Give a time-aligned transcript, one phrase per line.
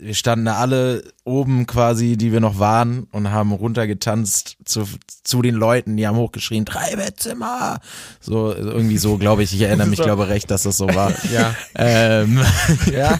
[0.00, 4.84] wir standen alle oben quasi, die wir noch waren und haben runtergetanzt zu,
[5.22, 7.80] zu den Leuten, die haben hochgeschrien, drei Bettzimmer.
[8.20, 9.52] So, irgendwie so, glaube ich.
[9.54, 11.12] Ich erinnere mich, glaube recht, dass das so war.
[11.30, 11.54] Ja.
[11.76, 12.40] Ähm,
[12.92, 13.18] ja.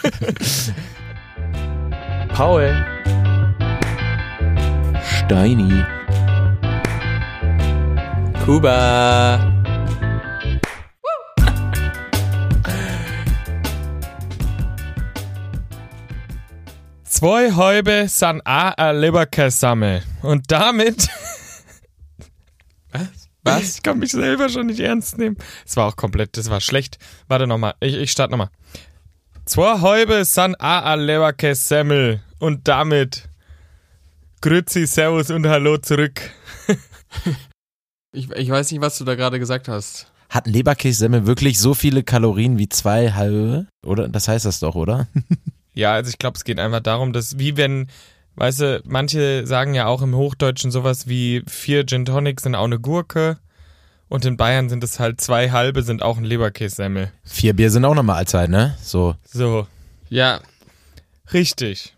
[2.33, 2.75] Paul.
[5.03, 5.85] Steini.
[8.45, 9.60] Kuba.
[17.21, 20.03] Zwei Häube sind auch ein Leberkässammel.
[20.23, 21.07] Und damit.
[22.93, 23.29] Was?
[23.43, 23.75] Was?
[23.77, 25.37] Ich kann mich selber schon nicht ernst nehmen.
[25.67, 26.97] Es war auch komplett, das war schlecht.
[27.29, 28.49] Warte nochmal, ich, ich starte nochmal.
[29.45, 32.23] Zwei Häube sind auch ein Leberkässemmel.
[32.39, 33.29] Und damit.
[34.41, 36.23] Grüezi, Servus und Hallo zurück.
[38.13, 40.11] Ich, ich weiß nicht, was du da gerade gesagt hast.
[40.31, 43.67] Hat ein Leberkässemmel wirklich so viele Kalorien wie zwei halbe?
[43.85, 44.09] Oder?
[44.09, 45.07] Das heißt das doch, oder?
[45.75, 47.89] Ja, also ich glaube, es geht einfach darum, dass wie wenn,
[48.37, 52.65] weißt du, manche sagen ja auch im Hochdeutschen sowas wie vier Gin Tonics sind auch
[52.65, 53.39] eine Gurke
[54.09, 57.13] und in Bayern sind es halt zwei halbe sind auch ein Leberkässemmel.
[57.25, 58.77] Vier Bier sind auch eine Mahlzeit, ne?
[58.83, 59.15] So.
[59.25, 59.67] So,
[60.09, 60.41] Ja,
[61.33, 61.97] richtig.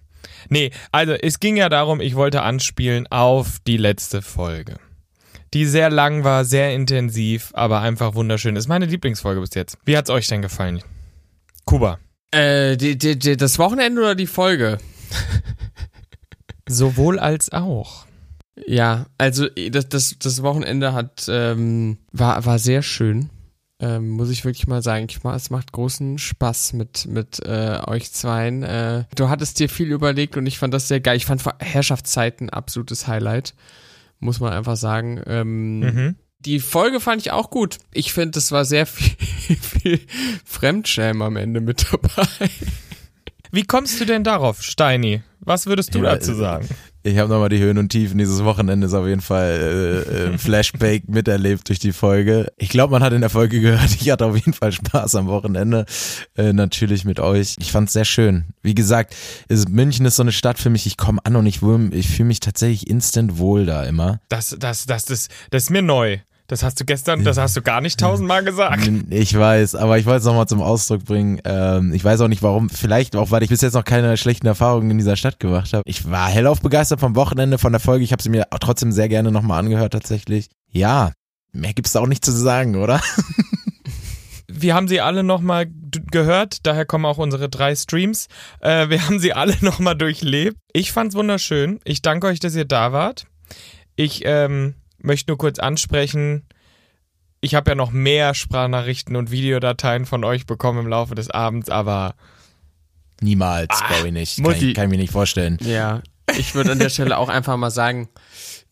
[0.48, 4.77] Nee, also es ging ja darum, ich wollte anspielen auf die letzte Folge.
[5.55, 8.56] Die sehr lang war, sehr intensiv, aber einfach wunderschön.
[8.56, 9.78] Ist meine Lieblingsfolge bis jetzt.
[9.84, 10.83] Wie hat's euch denn gefallen?
[11.65, 11.98] Kuba.
[12.33, 14.78] Äh, die, die, die, das Wochenende oder die Folge?
[16.69, 18.06] Sowohl als auch.
[18.66, 23.30] Ja, also das, das, das Wochenende hat ähm, war, war sehr schön.
[23.80, 25.06] Ähm, muss ich wirklich mal sagen.
[25.10, 28.62] Ich, ma- es macht großen Spaß mit, mit äh, euch zweien.
[28.62, 31.16] Äh, du hattest dir viel überlegt und ich fand das sehr geil.
[31.16, 33.55] Ich fand Herrschaftszeiten ein absolutes Highlight.
[34.20, 35.20] Muss man einfach sagen.
[35.27, 36.16] Ähm, Mhm.
[36.45, 37.79] Die Folge fand ich auch gut.
[37.93, 39.17] Ich finde, es war sehr viel,
[39.57, 40.01] viel
[40.45, 42.27] Fremdschämen am Ende mit dabei.
[43.53, 45.23] Wie kommst du denn darauf, Steini?
[45.41, 46.69] Was würdest du Ja, dazu äh, sagen?
[47.05, 51.09] Ich habe nochmal die Höhen und Tiefen dieses Wochenendes auf jeden Fall äh, äh, Flashback
[51.09, 52.53] miterlebt durch die Folge.
[52.59, 55.27] Ich glaube, man hat in der Folge gehört, ich hatte auf jeden Fall Spaß am
[55.27, 55.84] Wochenende.
[56.37, 57.56] Äh, natürlich mit euch.
[57.61, 58.47] Ich fand es sehr schön.
[58.62, 59.15] Wie gesagt,
[59.49, 60.87] ist, München ist so eine Stadt für mich.
[60.87, 64.21] Ich komme an und ich, ich fühle mich tatsächlich instant wohl da immer.
[64.28, 66.19] Das, das, das, das, das ist mir neu.
[66.53, 68.87] Das hast du gestern, das hast du gar nicht tausendmal gesagt.
[69.09, 71.41] Ich weiß, aber ich wollte es nochmal zum Ausdruck bringen.
[71.47, 72.69] Ähm, ich weiß auch nicht warum.
[72.69, 75.83] Vielleicht auch, weil ich bis jetzt noch keine schlechten Erfahrungen in dieser Stadt gemacht habe.
[75.87, 78.05] Ich war hellauf begeistert vom Wochenende, von der Folge.
[78.05, 80.51] Ich habe sie mir trotzdem sehr gerne nochmal angehört tatsächlich.
[80.71, 81.13] Ja,
[81.53, 83.01] mehr gibt's da auch nicht zu sagen, oder?
[84.47, 85.69] Wir haben sie alle nochmal
[86.11, 88.29] gehört, daher kommen auch unsere drei Streams.
[88.61, 90.59] Äh, wir haben sie alle nochmal durchlebt.
[90.75, 91.81] Ich fand's wunderschön.
[91.84, 93.25] Ich danke euch, dass ihr da wart.
[93.97, 94.75] Ich ähm,
[95.05, 96.45] möchte nur kurz ansprechen,
[97.41, 101.69] ich habe ja noch mehr Sprachnachrichten und Videodateien von euch bekommen im Laufe des Abends,
[101.71, 102.15] aber
[103.21, 104.37] Niemals, glaube ich nicht.
[104.37, 104.71] Kann, Mutti.
[104.71, 105.59] ich- kann ich mir nicht vorstellen.
[105.61, 106.03] Ja,
[106.37, 108.09] ich würde an der Stelle auch einfach mal sagen,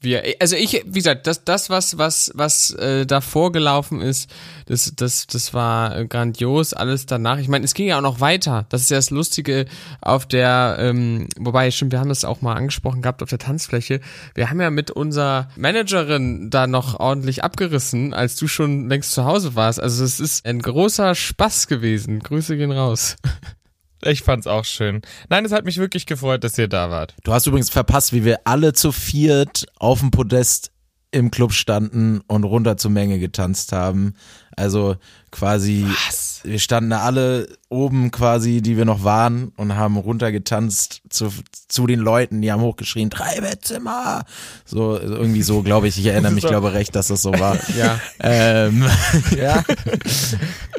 [0.03, 4.31] wir, also ich, wie gesagt, das, das was, was, was äh, davor gelaufen ist,
[4.65, 6.73] das, das, das war grandios.
[6.73, 7.39] Alles danach.
[7.39, 8.65] Ich meine, es ging ja auch noch weiter.
[8.71, 9.67] Das ist ja das Lustige
[10.01, 14.01] auf der, ähm, wobei stimmt, wir haben das auch mal angesprochen gehabt auf der Tanzfläche.
[14.35, 19.27] Wir haben ja mit unserer Managerin da noch ordentlich abgerissen, als du schon längst zu
[19.27, 19.81] Hause warst.
[19.81, 22.21] Also es ist ein großer Spaß gewesen.
[22.21, 23.17] Grüße gehen raus.
[24.03, 25.03] ich fand's auch schön.
[25.29, 27.15] Nein, es hat mich wirklich gefreut, dass ihr da wart.
[27.25, 30.73] Du hast übrigens verpasst, wie wir alle zu viert auf dem Podest
[31.13, 34.15] im Club standen und runter zur Menge getanzt haben.
[34.57, 34.97] Also
[35.31, 36.41] quasi, Was?
[36.45, 41.29] wir standen da alle oben quasi, die wir noch waren und haben runtergetanzt zu,
[41.69, 44.25] zu den Leuten, die haben hochgeschrien, drei Bettzimmer.
[44.65, 45.97] So, irgendwie so, glaube ich.
[45.97, 47.57] Ich erinnere mich, glaube recht, dass das so war.
[47.79, 48.01] Ja.
[48.19, 48.85] Ähm,
[49.41, 49.63] ja.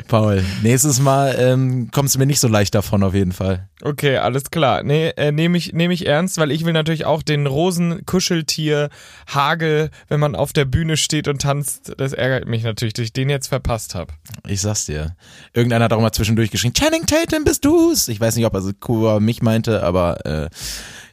[0.07, 3.69] Paul, nächstes Mal ähm, kommst du mir nicht so leicht davon auf jeden Fall.
[3.81, 4.83] Okay, alles klar.
[4.83, 8.89] Nee, äh, nehme ich, nehm ich ernst, weil ich will natürlich auch den Rosen-Kuscheltier
[9.27, 13.13] Hagel, wenn man auf der Bühne steht und tanzt, das ärgert mich natürlich, dass ich
[13.13, 14.13] den jetzt verpasst habe.
[14.47, 15.15] Ich sag's dir.
[15.53, 18.07] Irgendeiner hat auch mal zwischendurch geschrien, Channing Tatum, bist du's?
[18.07, 20.49] Ich weiß nicht, ob er Kuba mich meinte, aber äh,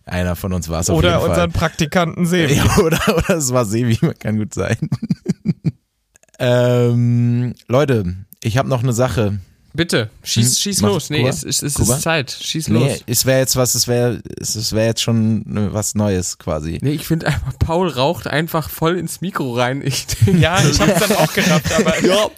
[0.07, 1.29] einer von uns war es auf Oder jeden Fall.
[1.31, 2.55] unseren Praktikanten Sebi.
[2.57, 4.79] Ja, oder, oder es war Sevi, kann gut sein.
[6.39, 9.41] ähm, Leute, ich habe noch eine Sache.
[9.75, 10.61] Bitte, schieß, Hm?
[10.63, 11.11] schieß Mach- los.
[11.11, 11.29] Nee, Kuba?
[11.29, 12.31] es, es, es ist Zeit.
[12.31, 13.05] Schieß Nee, los.
[13.07, 16.79] es wäre jetzt was, es wäre es wäre jetzt schon ne, was Neues quasi.
[16.81, 19.83] Nee, ich finde einfach, Paul raucht einfach voll ins Mikro rein.
[19.85, 20.07] Ich,
[20.41, 22.29] Ja, ich hab's dann auch gerafft, aber Ja,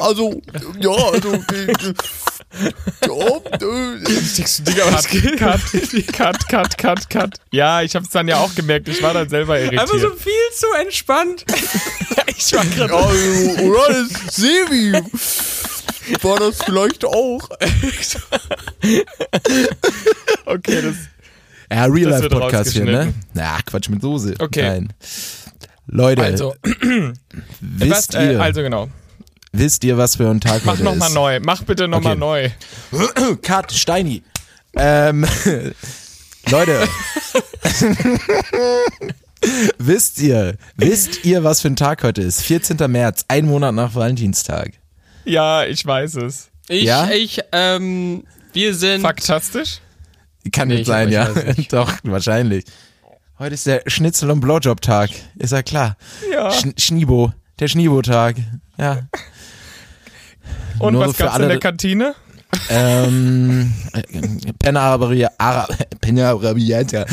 [0.00, 0.40] also,
[0.80, 1.32] ja, also,
[4.76, 5.00] ja,
[5.36, 5.62] cut,
[6.12, 7.34] cut, cut, cut, cut, cut.
[7.52, 9.82] Ja, ich hab's dann ja auch gemerkt, ich war dann selber irritiert.
[9.82, 11.44] einfach so viel zu entspannt.
[12.36, 14.92] ich war gerade also, oder das Sevi.
[16.22, 17.48] War das vielleicht auch?
[20.44, 20.96] Okay, das.
[21.72, 23.14] Ja, Real Das Life wird Podcast hier, ne?
[23.32, 24.34] Na, Quatsch mit Soße.
[24.40, 24.62] Okay.
[24.62, 24.92] Nein.
[25.86, 26.54] Leute, Also,
[27.60, 28.88] wisst, was, äh, ihr, also genau.
[29.52, 31.14] Wisst ihr, was für ein Tag Mach heute nochmal ist?
[31.14, 31.40] neu.
[31.40, 32.52] Mach bitte nochmal Okay.
[32.92, 33.36] neu.
[33.42, 34.22] Cut, Steini.
[34.76, 35.26] Ähm,
[36.50, 36.86] Leute.
[39.78, 42.42] wisst ihr, wisst ihr, was für ein Tag heute ist?
[42.42, 42.76] 14.
[42.90, 44.72] März, ein Monat nach Valentinstag.
[45.24, 46.50] Ja, ich weiß es.
[46.68, 47.10] Ich, Ja?
[47.10, 49.02] ich, ähm, wir sind.
[49.02, 49.78] Faktastisch?
[50.52, 51.28] Kann Nee, nicht ich- sein, ja.
[51.56, 51.72] nicht.
[51.72, 52.64] Doch, wahrscheinlich.
[53.38, 55.10] Heute ist der Schnitzel- und Blowjob-Tag.
[55.36, 55.96] Ist ja klar.
[56.32, 56.50] Ja.
[56.50, 57.32] Sch Schniebo.
[57.58, 58.36] Der Schniebo-Tag.
[58.78, 59.02] Ja.
[60.80, 62.14] Und Nur was so gab's in alle- der Kantine?
[62.70, 63.72] Ähm,
[64.58, 64.96] Penna
[66.00, 67.04] Penna Arabiata.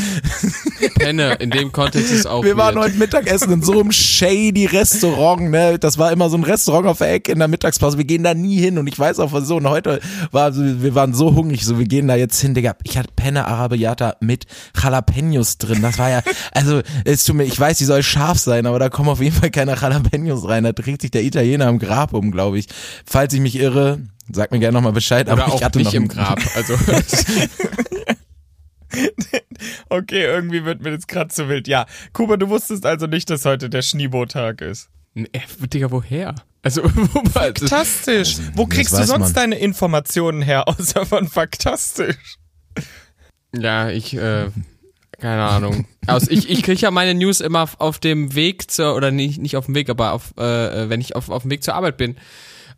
[0.98, 2.44] Penne, in dem Kontext ist auch.
[2.44, 2.86] Wir waren weird.
[2.86, 5.78] heute Mittagessen in so einem shady Restaurant, ne?
[5.78, 7.98] Das war immer so ein Restaurant auf der Ecke in der Mittagspause.
[7.98, 9.56] Wir gehen da nie hin und ich weiß auch so.
[9.56, 10.00] Und heute
[10.30, 12.76] war so, wir waren so hungrig, so wir gehen da jetzt hin, Digga.
[12.84, 14.46] Ich hatte Penne Arabiata mit
[14.80, 15.82] Jalapenos drin.
[15.82, 16.22] Das war ja,
[16.52, 19.34] also es tut mir, ich weiß, die soll scharf sein, aber da kommen auf jeden
[19.34, 20.64] Fall keine Jalapenos rein.
[20.64, 22.68] Da dreht sich der Italiener am Grab um, glaube ich.
[23.04, 24.00] Falls ich mich irre,
[24.32, 25.26] sag mir gerne nochmal Bescheid.
[25.26, 26.40] Oder aber auch ich hatte nicht noch im Grab.
[26.54, 26.76] Also,
[29.88, 31.68] Okay, irgendwie wird mir das gerade zu wild.
[31.68, 34.88] Ja, Kuba, du wusstest also nicht, dass heute der Schniebo-Tag ist.
[35.14, 35.28] Nee,
[35.72, 36.34] Digga, woher?
[36.62, 37.68] Also, wo war das?
[37.68, 38.36] Fantastisch.
[38.54, 39.34] Wo kriegst du sonst man.
[39.34, 42.36] deine Informationen her, außer von Faktastisch?
[43.54, 44.50] Ja, ich, äh,
[45.18, 45.86] keine Ahnung.
[46.06, 49.40] Aus, ich ich kriege ja meine News immer auf, auf dem Weg zur, oder nicht,
[49.40, 51.74] nicht auf dem Weg, aber auf, äh, äh, wenn ich auf, auf dem Weg zur
[51.74, 52.16] Arbeit bin,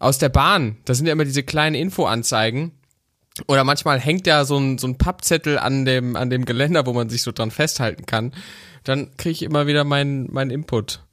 [0.01, 0.79] aus der Bahn.
[0.85, 2.73] Da sind ja immer diese kleinen Infoanzeigen.
[3.47, 6.93] Oder manchmal hängt ja so ein, so ein Pappzettel an dem, an dem Geländer, wo
[6.93, 8.33] man sich so dran festhalten kann.
[8.83, 11.05] Dann kriege ich immer wieder meinen meinen Input,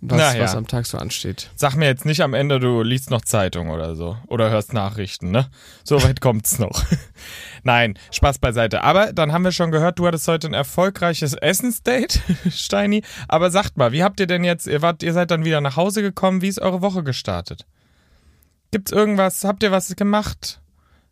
[0.00, 0.40] was, ja.
[0.40, 1.50] was am Tag so ansteht.
[1.54, 4.16] Sag mir jetzt nicht am Ende, du liest noch Zeitung oder so.
[4.26, 5.48] Oder hörst Nachrichten, ne?
[5.84, 6.82] So weit kommt's noch.
[7.62, 8.82] Nein, Spaß beiseite.
[8.82, 12.20] Aber dann haben wir schon gehört, du hattest heute ein erfolgreiches Essensdate,
[12.50, 13.02] Steini.
[13.28, 15.76] Aber sagt mal, wie habt ihr denn jetzt, ihr, wart, ihr seid dann wieder nach
[15.76, 17.66] Hause gekommen, wie ist eure Woche gestartet?
[18.70, 20.60] Gibt's irgendwas, habt ihr was gemacht?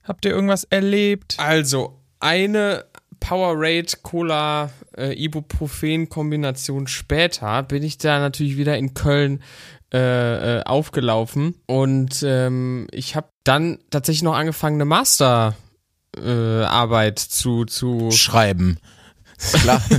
[0.04, 1.36] Habt ihr irgendwas erlebt?
[1.38, 2.84] Also, eine
[3.20, 9.42] Powerade Cola äh, Ibuprofen Kombination später bin ich da natürlich wieder in Köln
[9.92, 15.56] äh, äh, aufgelaufen und ähm, ich habe dann tatsächlich noch angefangen eine Master
[16.16, 18.78] äh, Arbeit zu zu Schreiben.
[19.52, 19.80] Klar.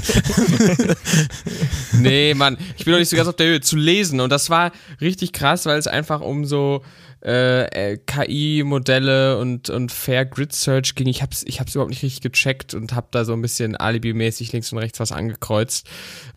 [1.94, 4.50] nee Mann ich bin noch nicht so ganz auf der Höhe zu lesen und das
[4.50, 6.84] war richtig krass weil es einfach um so
[7.26, 11.08] äh, äh, KI-Modelle und, und Fair Grid Search ging.
[11.08, 14.52] Ich hab's, ich hab's überhaupt nicht richtig gecheckt und hab da so ein bisschen alibimäßig
[14.54, 15.88] links und rechts was angekreuzt.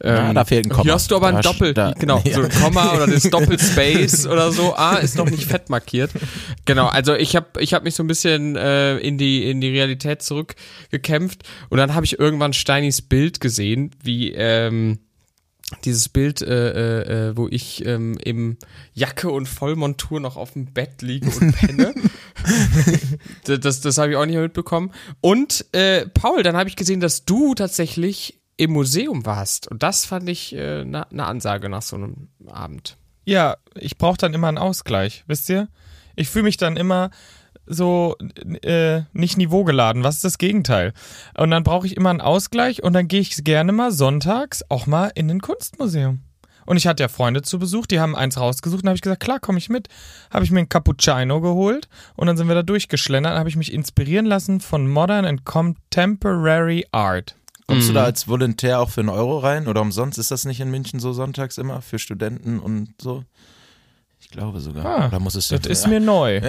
[0.02, 0.82] Ja, da fehlt ein Komma.
[0.82, 2.34] Hier hast du aber ein Da- Doppel, da- genau, ja.
[2.34, 4.74] so ein Komma oder das Doppelspace oder so.
[4.74, 6.10] Ah, ist doch nicht fett markiert.
[6.64, 9.68] Genau, also ich hab, ich hab mich so ein bisschen äh, in die in die
[9.70, 14.98] Realität zurückgekämpft und dann habe ich irgendwann Steinis Bild gesehen, wie ähm,
[15.84, 18.56] dieses Bild, äh, äh, äh, wo ich ähm, im
[18.94, 21.94] Jacke und Vollmontur noch auf dem Bett liege und penne.
[23.44, 24.92] das das, das habe ich auch nicht mehr mitbekommen.
[25.20, 29.68] Und äh, Paul, dann habe ich gesehen, dass du tatsächlich im Museum warst.
[29.68, 32.96] Und das fand ich eine äh, ne- ne Ansage nach so einem Abend.
[33.24, 35.68] Ja, ich brauche dann immer einen Ausgleich, wisst ihr?
[36.16, 37.10] Ich fühle mich dann immer
[37.72, 38.16] so
[38.62, 40.04] äh, nicht niveaugeladen.
[40.04, 40.92] Was ist das Gegenteil?
[41.36, 44.86] Und dann brauche ich immer einen Ausgleich und dann gehe ich gerne mal sonntags auch
[44.86, 46.20] mal in ein Kunstmuseum.
[46.64, 49.20] Und ich hatte ja Freunde zu Besuch, die haben eins rausgesucht und habe ich gesagt,
[49.22, 49.88] klar, komme ich mit.
[50.30, 53.72] Habe ich mir einen Cappuccino geholt und dann sind wir da durchgeschlendert, habe ich mich
[53.72, 57.34] inspirieren lassen von Modern and Contemporary Art.
[57.66, 57.94] Kommst Mhm.
[57.94, 60.18] du da als Volontär auch für einen Euro rein oder umsonst?
[60.18, 63.24] Ist das nicht in München so sonntags immer für Studenten und so?
[64.22, 64.86] Ich glaube sogar.
[64.86, 66.40] Ah, oder muss es Das ist mir neu.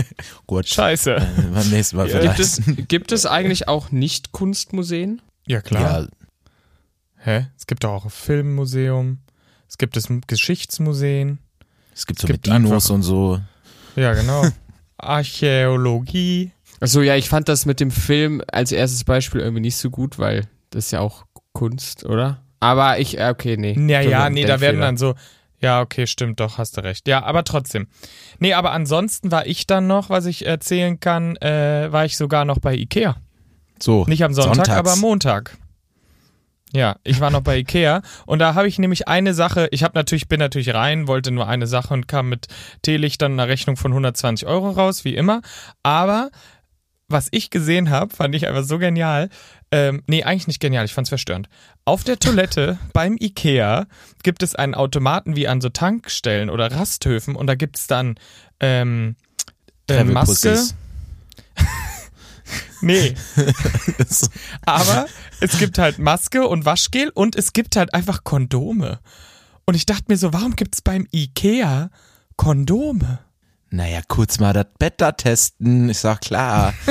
[0.46, 0.68] gut.
[0.68, 1.14] Scheiße.
[1.16, 1.20] Äh,
[1.52, 2.20] beim nächsten Mal Ja.
[2.20, 2.40] Gibt vielleicht.
[2.78, 5.22] es, gibt es eigentlich auch Nicht-Kunstmuseen?
[5.46, 6.02] Ja, klar.
[6.02, 6.08] Ja,
[7.24, 7.46] Hä?
[7.56, 9.18] Es gibt doch auch ein Filmmuseum.
[9.66, 11.38] Es gibt das Geschichtsmuseen.
[11.94, 13.40] es gibt so gibt mit Dinos einfach- und so.
[13.96, 14.44] Ja, genau.
[14.98, 16.52] Archäologie.
[16.80, 20.18] Achso, ja, ich fand das mit dem Film als erstes Beispiel irgendwie nicht so gut,
[20.18, 22.42] weil das ist ja auch Kunst, oder?
[22.60, 23.72] Aber ich, äh, okay, nee.
[23.72, 25.14] Ja, ja, Entschuldigung, nee, da werden dann so.
[25.62, 27.06] Ja, okay, stimmt, doch, hast du recht.
[27.06, 27.86] Ja, aber trotzdem.
[28.40, 32.44] Nee, aber ansonsten war ich dann noch, was ich erzählen kann, äh, war ich sogar
[32.44, 33.16] noch bei Ikea.
[33.78, 34.04] So.
[34.06, 34.78] Nicht am Sonntag, sonntags.
[34.78, 35.56] aber am Montag.
[36.74, 39.92] Ja, ich war noch bei Ikea und da habe ich nämlich eine Sache, ich habe
[39.94, 42.48] natürlich, bin natürlich rein, wollte nur eine Sache und kam mit
[42.80, 45.42] Teelichtern einer Rechnung von 120 Euro raus, wie immer.
[45.82, 46.30] Aber
[47.08, 49.28] was ich gesehen habe, fand ich einfach so genial.
[49.70, 51.48] Ähm, nee, eigentlich nicht genial, ich fand's verstörend.
[51.84, 53.86] Auf der Toilette beim Ikea
[54.22, 58.14] gibt es einen Automaten wie an so Tankstellen oder Rasthöfen und da gibt's dann
[58.60, 59.16] ähm,
[59.88, 60.62] äh, Maske.
[62.82, 63.14] Nee.
[64.66, 65.06] Aber
[65.40, 68.98] es gibt halt Maske und Waschgel und es gibt halt einfach Kondome.
[69.64, 71.90] Und ich dachte mir so, warum gibt es beim Ikea
[72.36, 73.20] Kondome?
[73.70, 75.88] Naja, kurz mal das Bett da testen.
[75.88, 76.74] Ich sag klar.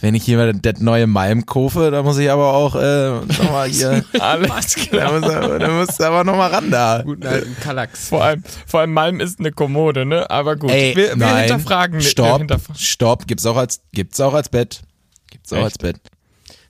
[0.00, 4.04] Wenn ich hier das neue Malm kaufe, da muss ich aber auch äh, nochmal hier.
[4.20, 7.02] Alles Da muss, da muss aber nochmal ran da.
[7.02, 8.08] Guten alten Kallax.
[8.08, 10.28] Vor allem, vor allem Malm ist eine Kommode, ne?
[10.30, 10.70] Aber gut.
[10.70, 11.44] Ey, wir, wir nein.
[11.44, 12.06] hinterfragen nicht.
[12.06, 13.26] Wir Stopp, stopp.
[13.26, 14.82] Gibt's auch als, gibt's auch als Bett.
[15.30, 15.64] Gibt's auch Echt?
[15.64, 15.96] als Bett.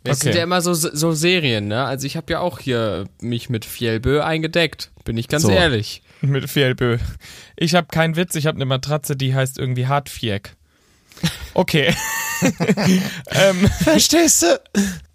[0.04, 1.85] Es sind ja immer so, so Serien, ne?
[1.85, 5.50] Also ich habe ja auch hier mich mit Fjellbö eingedeckt, bin ich ganz So.
[5.50, 6.02] ehrlich.
[6.21, 6.99] Mit Fjellbö.
[7.56, 10.56] Ich habe keinen Witz, ich habe eine Matratze, die heißt irgendwie Hartvieck.
[11.54, 11.94] Okay.
[13.30, 14.61] ähm, Verstehst du?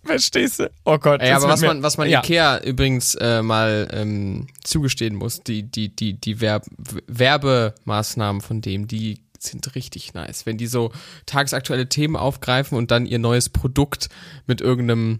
[0.03, 0.71] verstehst du?
[0.85, 1.21] Oh Gott.
[1.21, 2.19] Ey, das aber was man, was man ja.
[2.19, 6.65] Ikea übrigens äh, mal ähm, zugestehen muss, die, die, die, die Werb
[7.07, 10.45] Werbemaßnahmen von dem, die sind richtig nice.
[10.45, 10.91] Wenn die so
[11.25, 14.09] tagesaktuelle Themen aufgreifen und dann ihr neues Produkt
[14.47, 15.19] mit irgendeinem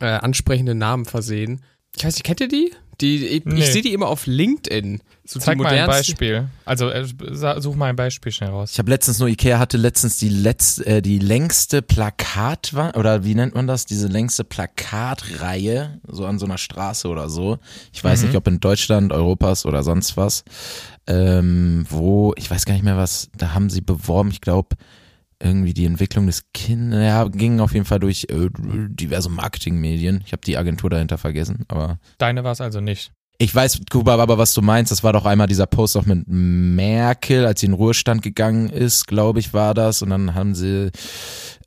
[0.00, 1.62] äh, ansprechenden Namen versehen.
[1.96, 2.72] Ich weiß nicht, kennt ihr die?
[3.00, 3.60] Die, ich Nee.
[3.60, 5.00] ich sehe die immer auf LinkedIn.
[5.24, 6.48] So Zeig die mal ein Beispiel.
[6.64, 7.04] Also äh,
[7.60, 8.70] such mal ein Beispiel schnell raus.
[8.72, 13.34] Ich habe letztens nur, Ikea hatte letztens die letzte, äh, die längste Plakatwand, oder wie
[13.34, 13.84] nennt man das?
[13.84, 17.58] Diese längste Plakatreihe, so an so einer Straße oder so.
[17.92, 20.44] Ich weiß nicht, ob in Deutschland, Europas oder sonst was.
[21.06, 24.76] Ähm, wo, ich weiß gar nicht mehr was, da haben sie beworben, ich glaube,
[25.42, 28.48] irgendwie die Entwicklung des Kindes, ja, ging auf jeden Fall durch äh,
[28.88, 30.22] diverse Marketingmedien.
[30.26, 33.12] Ich habe die Agentur dahinter vergessen, aber Deine war es also nicht.
[33.38, 36.24] ich weiß, Kuba, aber was du meinst, das war doch einmal dieser Post auch mit
[36.26, 40.02] Merkel, als sie in Ruhestand gegangen ist, glaube ich, war das.
[40.02, 40.90] Und dann haben sie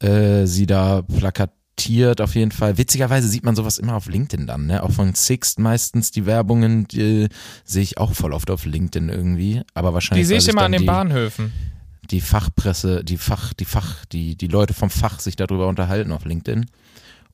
[0.02, 2.78] äh, sie da plakatiert auf jeden Fall.
[2.78, 4.84] Witzigerweise sieht man sowas immer auf LinkedIn dann, ne?
[4.84, 7.28] Auch von Sixt meistens die Werbungen, die
[7.64, 9.62] sehe ich auch voll oft auf LinkedIn irgendwie.
[9.74, 10.28] Aber Die wahrscheinlich.
[10.28, 11.54] sehe weil ich immer an den die, Bahnhöfen.
[12.10, 16.26] Die Fachpresse, die Fach, die Fach, die, die Leute vom Fach sich darüber unterhalten auf
[16.26, 16.66] LinkedIn.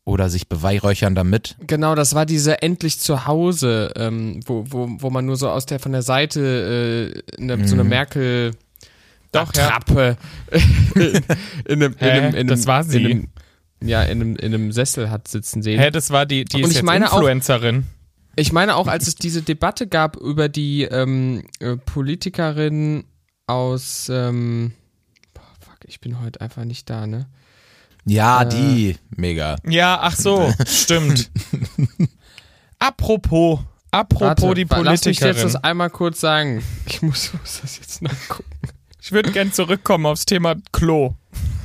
[0.04, 1.58] Oder sich beweihräuchern damit.
[1.68, 5.66] Genau, das war diese endlich zu Hause, ähm, wo, wo, wo man nur so aus
[5.66, 8.52] der von der Seite äh, eine, so eine Merkel
[9.34, 9.68] Doch, ja.
[9.68, 10.16] Attrappe
[10.96, 11.02] in,
[11.66, 13.00] in, einem, in, einem, in einem, Das war sie.
[13.04, 13.28] In einem,
[13.84, 15.78] ja, in einem, in einem Sessel hat sitzen sehen.
[15.82, 17.84] Hä, das war die, die Und ist ich jetzt meine auch- Influencerin.
[18.38, 23.04] Ich meine auch, als es diese Debatte gab über die ähm, äh, Politikerin
[23.48, 24.74] aus ähm,
[25.34, 27.28] boah, fuck, ich bin heute einfach nicht da, ne?
[28.06, 28.50] Ja, Äh.
[28.50, 28.98] die.
[29.16, 29.58] Mega.
[29.68, 31.30] Ja, ach so, stimmt.
[32.80, 33.60] Apropos,
[33.92, 35.54] apropos Warte, die wa- Lass mich jetzt Politikerin.
[35.54, 36.64] das einmal kurz sagen.
[36.86, 38.46] Ich muss, muss das jetzt nachgucken.
[39.02, 41.16] Ich würde gern zurückkommen aufs Thema Klo.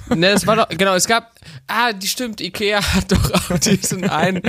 [0.09, 1.33] Ne, es war doch, genau, es gab,
[1.69, 4.43] ah, die stimmt, Ikea hat doch auch diesen einen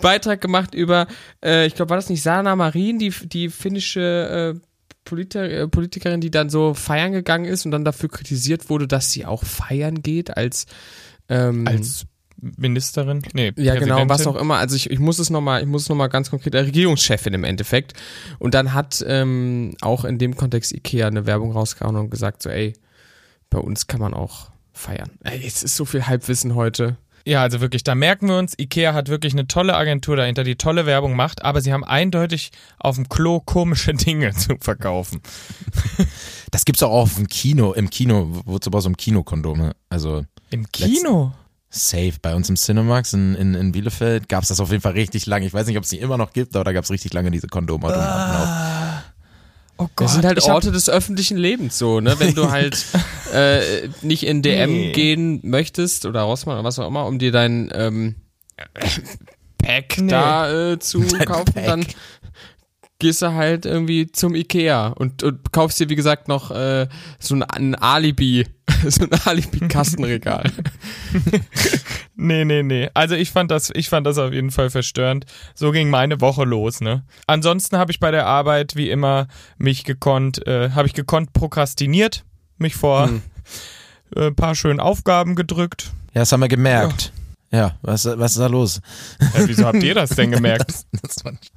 [0.00, 1.06] Beitrag gemacht über,
[1.44, 4.60] äh, ich glaube, war das nicht Sana Marin, die, die finnische äh,
[5.04, 9.10] Politi äh, Politikerin, die dann so feiern gegangen ist und dann dafür kritisiert wurde, dass
[9.10, 10.66] sie auch feiern geht als,
[11.28, 12.06] ähm, Als
[12.40, 13.22] Ministerin?
[13.34, 14.56] Nee, ja, genau, was auch immer.
[14.56, 17.34] Also ich, ich muss es nochmal, ich muss es noch mal ganz konkret, äh, Regierungschefin
[17.34, 17.94] im Endeffekt.
[18.38, 22.50] Und dann hat ähm, auch in dem Kontext Ikea eine Werbung rausgehauen und gesagt so,
[22.50, 22.72] ey,
[23.50, 25.10] bei uns kann man auch feiern.
[25.22, 26.96] Ey, es ist so viel Halbwissen heute.
[27.26, 30.56] Ja, also wirklich, da merken wir uns, Ikea hat wirklich eine tolle Agentur dahinter, die
[30.56, 35.20] tolle Werbung macht, aber sie haben eindeutig auf dem Klo komische Dinge zu verkaufen.
[36.50, 39.72] Das gibt's auch auf dem Kino, im Kino, wozu brauchst du im Kino Kondome?
[39.88, 41.32] Also Im Kino?
[41.70, 42.14] safe.
[42.20, 45.46] Bei uns im Cinemax in, in, in Bielefeld gab's das auf jeden Fall richtig lange.
[45.46, 47.46] Ich weiß nicht, ob es die immer noch gibt, aber da gab's richtig lange diese
[47.46, 48.99] Kondomautomaten auch.
[49.80, 50.04] Oh Gott.
[50.06, 52.14] Das sind halt Orte des öffentlichen Lebens so, ne?
[52.18, 52.84] Wenn du halt
[53.32, 54.92] äh, nicht in DM Nee.
[54.92, 58.14] gehen möchtest oder Rossmann oder was auch immer, um dir dein ähm,
[59.58, 60.08] Pack Nee.
[60.10, 61.64] da äh, zu kaufen, Pack.
[61.66, 61.86] dann
[63.00, 66.86] gehst du halt irgendwie zum Ikea und, und kaufst dir, wie gesagt, noch äh,
[67.18, 68.46] so ein, ein Alibi,
[68.88, 70.44] so ein Alibi-Kastenregal.
[72.22, 72.90] Nee, nee, nee.
[72.92, 75.24] Also ich fand das, ich fand das auf jeden Fall verstörend.
[75.54, 77.02] So ging meine Woche los, ne?
[77.26, 79.26] Ansonsten habe ich bei der Arbeit wie immer
[79.56, 82.24] mich gekonnt, äh, habe ich gekonnt prokrastiniert,
[82.58, 83.22] mich vor Hm.
[84.16, 85.92] äh, ein paar schönen Aufgaben gedrückt.
[86.12, 87.10] Ja, das haben wir gemerkt.
[87.14, 87.19] Ja,
[87.82, 88.78] was, was ist da los?
[89.34, 90.70] Äh, wieso habt ihr das denn gemerkt?
[91.02, 91.52] Das nicht-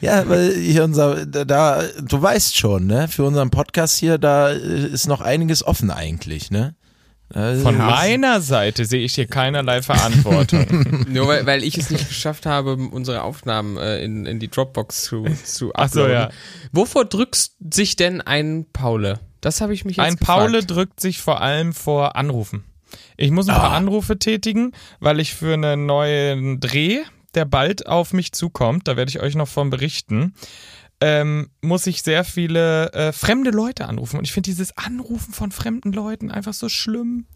[0.00, 3.08] ja, weil hier unser, da, da, du weißt schon, ne?
[3.08, 6.74] Für unseren Podcast hier, da äh, ist noch einiges offen eigentlich, ne?
[7.32, 11.04] Ist- Von meiner Seite sehe ich hier keinerlei Verantwortung.
[11.08, 15.04] Nur weil, weil ich es nicht geschafft habe, unsere Aufnahmen äh, in, in die Dropbox
[15.04, 16.12] zu, zu Ach so, uploaden.
[16.12, 16.30] ja.
[16.72, 19.20] Wovor drückst sich denn ein Paule?
[19.40, 20.38] Das habe ich mich jetzt Ein gefragt.
[20.40, 22.64] Paule drückt sich vor allem vor Anrufen.
[23.16, 23.76] Ich muss ein paar Ah.
[23.76, 27.00] Anrufe tätigen, weil ich für einen neuen Dreh,
[27.34, 30.34] der bald auf mich zukommt, da werde ich euch noch von berichten,
[31.02, 34.18] ähm, muss ich sehr viele äh, fremde Leute anrufen.
[34.18, 37.26] Und ich finde dieses Anrufen von fremden Leuten einfach so schlimm.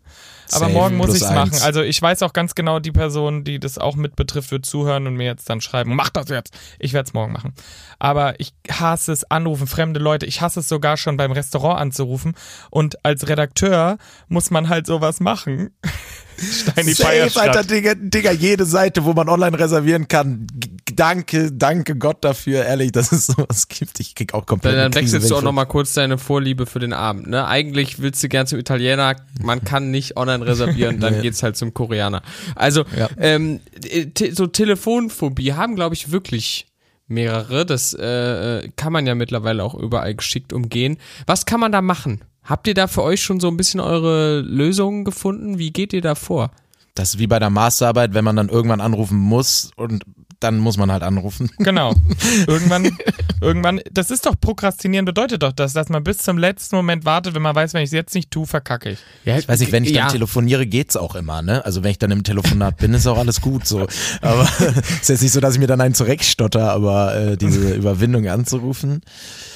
[0.52, 0.73] Aber Safe.
[0.73, 1.56] morgen muss ich es machen.
[1.62, 5.06] Also ich weiß auch ganz genau, die Person, die das auch mit betrifft, wird zuhören
[5.06, 6.54] und mir jetzt dann schreiben, mach das jetzt.
[6.78, 7.54] Ich werde es morgen machen.
[7.99, 10.26] Aber ich hasse es, anrufen, fremde Leute.
[10.26, 12.35] Ich hasse es sogar schon beim Restaurant anzurufen.
[12.71, 13.97] Und als Redakteur
[14.28, 15.71] muss man halt sowas machen.
[16.38, 17.40] Steini Safe.
[17.40, 20.46] Alter, Digga, Digga, jede Seite, wo man online reservieren kann.
[20.94, 24.00] Danke, danke Gott dafür, ehrlich, dass es sowas gibt.
[24.00, 26.78] Ich krieg auch komplett Dann, dann Krise, wechselst du auch nochmal kurz deine Vorliebe für
[26.78, 27.26] den Abend.
[27.28, 27.46] Ne?
[27.46, 31.22] Eigentlich willst du gern zum Italiener, man kann nicht online reservieren, dann Nee.
[31.22, 32.22] geht's halt zum Koreaner.
[32.54, 33.08] Also Ja.
[33.18, 36.66] ähm, äh, so Telefonphobie haben, glaube ich, wirklich
[37.06, 37.66] mehrere.
[37.66, 40.98] Das äh, kann man ja mittlerweile auch überall geschickt umgehen.
[41.26, 42.20] Was kann man da machen?
[42.44, 45.58] Habt ihr da für euch schon so ein bisschen eure Lösungen gefunden?
[45.58, 46.50] Wie geht ihr da vor?
[46.94, 50.04] Das ist wie bei der Masterarbeit, wenn man dann irgendwann anrufen muss und
[50.44, 51.50] dann muss man halt anrufen.
[51.58, 51.94] Genau.
[52.46, 52.96] Irgendwann,
[53.40, 57.34] irgendwann, das ist doch Prokrastinieren bedeutet doch das, dass man bis zum letzten Moment wartet,
[57.34, 58.98] wenn man weiß, wenn ich es jetzt nicht tue, verkacke ich.
[59.24, 60.08] Ja, Ich weiß nicht, wenn ich dann ja.
[60.08, 61.64] telefoniere, geht's auch immer, ne?
[61.64, 63.86] Also wenn ich dann im Telefonat bin, ist auch alles gut so.
[64.20, 64.48] Aber
[65.00, 69.00] ist jetzt nicht so, dass ich mir dann einen zurechtstotter, aber äh, diese Überwindung anzurufen.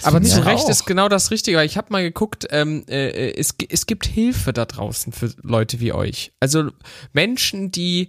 [0.03, 0.25] Aber Ja.
[0.37, 0.71] zu Recht auch.
[0.71, 4.07] ist genau das Richtige, weil ich habe mal geguckt, ähm, äh, es, gi- es gibt
[4.07, 6.33] Hilfe da draußen für Leute wie euch.
[6.41, 6.71] Also
[7.13, 8.09] Menschen, die äh,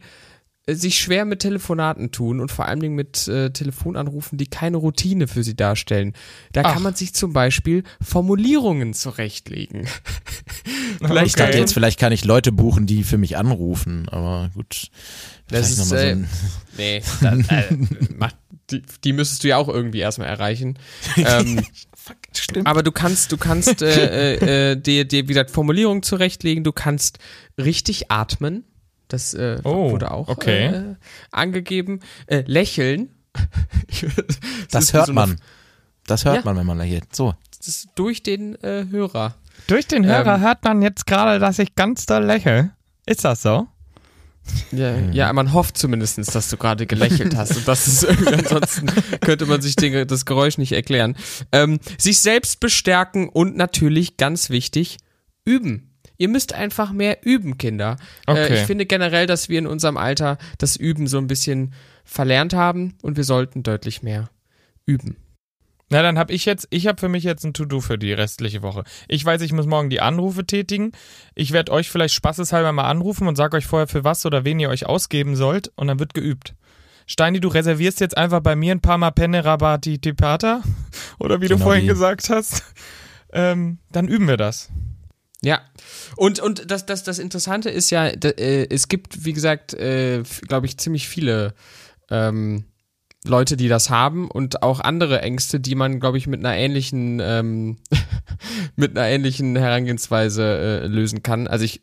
[0.76, 5.28] sich schwer mit Telefonaten tun und vor allen Dingen mit äh, Telefonanrufen, die keine Routine
[5.28, 6.14] für sie darstellen.
[6.54, 6.74] Da Ach.
[6.74, 9.84] kann man sich zum Beispiel Formulierungen zurechtlegen.
[9.84, 9.90] Ich
[11.08, 11.60] Vielleicht dachte Okay.
[11.60, 14.90] jetzt, vielleicht kann ich Leute buchen, die für mich anrufen, aber gut.
[15.48, 16.18] Das ist, so äh,
[16.78, 17.76] Nee, da, äh,
[18.18, 18.36] macht,
[18.70, 20.78] die, die müsstest du ja auch irgendwie erstmal erreichen.
[21.18, 21.66] ähm,
[22.36, 22.68] Stimmt.
[22.68, 26.72] Aber du kannst, du kannst äh, äh, äh, dir, dir, wie gesagt, Formulierungen zurechtlegen, du
[26.72, 27.20] kannst
[27.58, 28.64] richtig atmen.
[29.10, 30.68] Das äh, Oh, wurde auch okay.
[30.68, 30.96] äh,
[31.32, 32.00] angegeben.
[32.28, 33.10] Äh, lächeln.
[34.72, 35.40] Das hört so man.
[36.08, 36.42] Das hört Ja.
[36.46, 37.16] man, wenn man lächelt.
[37.16, 37.34] So.
[37.96, 39.36] Durch den äh, Hörer.
[39.68, 40.42] Durch den Hörer Ähm.
[40.42, 42.72] hört man jetzt gerade, dass ich ganz doll lächle.
[43.06, 43.68] Ist das so?
[44.72, 47.56] Ja, ja, man hofft zumindest, dass du gerade gelächelt hast.
[47.58, 48.88] Und das ist irgendwie, ansonsten
[49.22, 51.16] könnte man sich den, das Geräusch nicht erklären.
[51.52, 54.98] Ähm, sich selbst bestärken und natürlich, ganz wichtig,
[55.46, 55.89] üben.
[56.20, 57.96] Ihr müsst einfach mehr üben, Kinder.
[58.28, 58.54] Äh, Okay.
[58.54, 62.96] ich finde generell, dass wir in unserem Alter das Üben so ein bisschen verlernt haben
[63.02, 64.30] und wir sollten deutlich mehr
[64.86, 65.16] üben.
[65.92, 68.62] Na, dann habe ich jetzt, ich habe für mich jetzt ein To-Do für die restliche
[68.62, 68.84] Woche.
[69.08, 70.92] Ich weiß, ich muss morgen die Anrufe tätigen.
[71.34, 74.60] Ich werde euch vielleicht spaßeshalber mal anrufen und sag euch vorher für was oder wen
[74.60, 76.54] ihr euch ausgeben sollt und dann wird geübt.
[77.08, 80.62] Steini, du reservierst jetzt einfach bei mir ein paar Mal Penne Rabati Tipata
[81.18, 81.88] oder wie du Genau vorhin wie.
[81.88, 82.64] gesagt hast.
[83.34, 84.70] Ähm, dann üben wir das.
[85.42, 85.62] Ja,
[86.18, 90.66] und, und das, das, das Interessante ist ja, äh, es gibt, wie gesagt, äh, glaube
[90.66, 91.54] ich, ziemlich viele
[92.10, 92.66] ähm,
[93.26, 97.20] Leute, die das haben und auch andere Ängste, die man, glaube ich, mit einer ähnlichen,
[97.22, 97.78] ähm,
[98.76, 101.48] mit einer ähnlichen Herangehensweise äh, lösen kann.
[101.48, 101.82] Also ich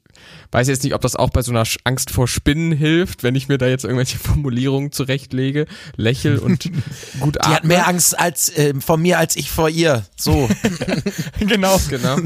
[0.53, 3.49] weiß jetzt nicht, ob das auch bei so einer Angst vor Spinnen hilft, wenn ich
[3.49, 6.71] mir da jetzt irgendwelche Formulierungen zurechtlege, lächel und
[7.21, 7.69] gut Die hat atme.
[7.69, 10.05] mehr Angst als äh, vor mir als ich vor ihr.
[10.17, 10.49] So.
[11.41, 11.79] genau.
[11.89, 12.17] Genau.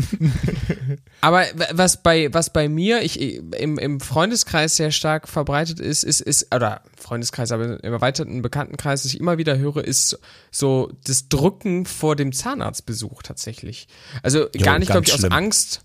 [1.20, 6.20] Aber was bei, was bei mir ich, im, im Freundeskreis sehr stark verbreitet ist, ist,
[6.20, 10.18] ist, oder Freundeskreis, aber im erweiterten Bekanntenkreis, das ich immer wieder höre, ist
[10.50, 13.88] so das Drücken vor dem Zahnarztbesuch tatsächlich.
[14.22, 15.32] Also gar nicht, glaube ich, aus schlimm.
[15.32, 15.82] Angst,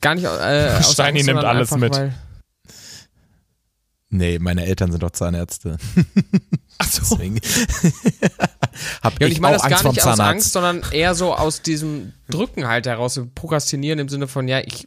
[0.00, 1.94] gar nicht äh, aus Steini Angst, nimmt alles mit.
[1.94, 2.14] Weil,
[4.14, 5.76] Nee, meine Eltern sind doch Zahnärzte.
[6.78, 7.16] Ach so.
[7.16, 7.34] Deswegen
[9.02, 10.20] hab ja, und ich, ich meine auch das Angst gar nicht aus.
[10.20, 14.86] Angst, sondern eher so aus diesem Drücken halt heraus, prokrastinieren im Sinne von, ja, ich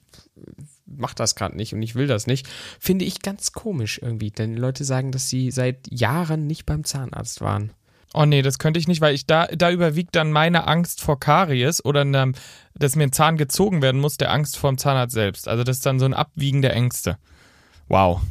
[0.85, 2.47] mach das gerade nicht und ich will das nicht,
[2.79, 6.85] finde ich ganz komisch irgendwie, denn die Leute sagen, dass sie seit Jahren nicht beim
[6.85, 7.73] Zahnarzt waren.
[8.19, 11.19] Oh nee, das könnte ich nicht, weil ich da, da überwiegt dann meine Angst vor
[11.19, 12.33] Karies oder einem,
[12.73, 15.47] dass mir ein Zahn gezogen werden muss, der Angst vor dem Zahnarzt selbst.
[15.47, 17.17] Also das ist dann so ein Abwiegen der Ängste.
[17.89, 18.21] Wow.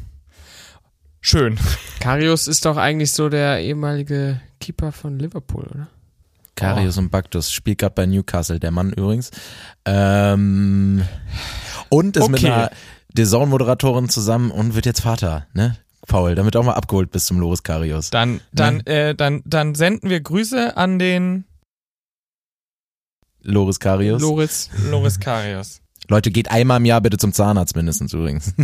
[1.21, 1.57] Schön.
[2.01, 5.87] Karius ist doch eigentlich so der ehemalige Keeper von Liverpool, oder?
[6.57, 9.31] Karius und Baktus spielt gerade bei Newcastle, der Mann übrigens.
[9.85, 11.05] Ähm,
[11.91, 12.53] und ist mit Okay.
[12.53, 12.71] einer
[13.15, 15.77] DAZN-Moderatorin zusammen und wird jetzt Vater, ne?
[16.07, 18.11] Paul, damit auch mal abgeholt bis zum Loris Karius.
[18.11, 21.45] Dann, dann, äh, dann, dann senden wir Grüße an den
[23.43, 24.21] Loris Karius.
[24.21, 24.71] Loris.
[24.91, 25.81] Loris Karius.
[26.09, 28.55] Leute, geht einmal im Jahr bitte zum Zahnarzt mindestens übrigens.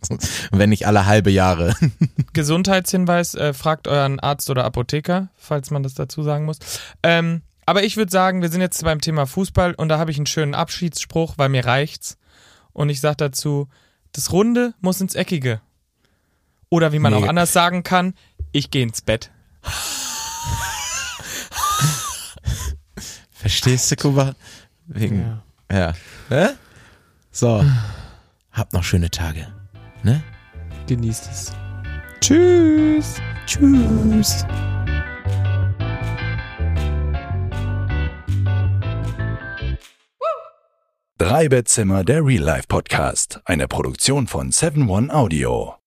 [0.52, 1.74] wenn nicht alle halbe Jahre.
[2.32, 6.58] Gesundheitshinweis, äh, fragt euren Arzt oder Apotheker, falls man das dazu sagen muss.
[7.02, 10.16] Ähm, aber ich würde sagen, wir sind jetzt beim Thema Fußball und da habe ich
[10.16, 12.18] einen schönen Abschiedsspruch, weil mir reicht's.
[12.72, 13.68] Und ich sage dazu,
[14.12, 15.60] das Runde muss ins Eckige.
[16.72, 17.18] Oder wie man Nee.
[17.22, 18.14] auch anders sagen kann,
[18.50, 19.30] ich gehe ins Bett.
[23.30, 24.34] Verstehst du, Kuba?
[24.86, 25.76] Wegen, Ja.
[25.78, 25.92] ja.
[26.30, 26.48] Hä?
[27.30, 27.62] So.
[28.52, 29.48] Habt noch schöne Tage.
[30.02, 30.22] Ne?
[30.86, 31.52] Genießt es.
[32.22, 33.16] Tschüss.
[33.44, 34.46] Tschüss.
[41.18, 43.40] Drei Bettzimmer, der Real Life Podcast.
[43.44, 45.81] Eine Produktion von 7 One Audio.